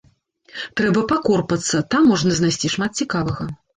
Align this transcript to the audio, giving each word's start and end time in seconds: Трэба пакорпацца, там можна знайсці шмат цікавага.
Трэба 0.79 1.03
пакорпацца, 1.11 1.81
там 1.91 2.09
можна 2.13 2.31
знайсці 2.41 2.67
шмат 2.77 2.91
цікавага. 3.03 3.43